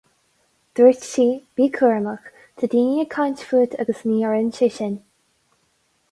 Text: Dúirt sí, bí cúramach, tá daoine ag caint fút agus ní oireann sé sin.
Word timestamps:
Dúirt 0.77 1.03
sí, 1.07 1.25
bí 1.59 1.67
cúramach, 1.75 2.31
tá 2.61 2.69
daoine 2.71 3.03
ag 3.03 3.11
caint 3.17 3.43
fút 3.49 3.77
agus 3.83 4.01
ní 4.09 4.17
oireann 4.31 4.49
sé 4.61 4.71
sin. 4.79 4.97